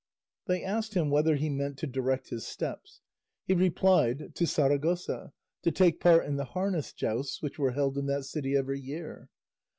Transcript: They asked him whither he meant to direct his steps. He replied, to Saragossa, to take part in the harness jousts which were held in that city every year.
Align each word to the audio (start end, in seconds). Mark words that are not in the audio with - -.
They 0.47 0.63
asked 0.63 0.95
him 0.95 1.11
whither 1.11 1.35
he 1.35 1.47
meant 1.47 1.77
to 1.77 1.85
direct 1.85 2.29
his 2.29 2.43
steps. 2.43 3.01
He 3.45 3.53
replied, 3.53 4.33
to 4.33 4.47
Saragossa, 4.47 5.31
to 5.61 5.71
take 5.71 5.99
part 5.99 6.25
in 6.25 6.37
the 6.37 6.43
harness 6.57 6.91
jousts 6.91 7.43
which 7.43 7.59
were 7.59 7.73
held 7.73 7.99
in 7.99 8.07
that 8.07 8.25
city 8.25 8.55
every 8.55 8.79
year. 8.79 9.29